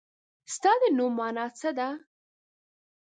[0.53, 1.89] ستا د نوم مانا څه ده؟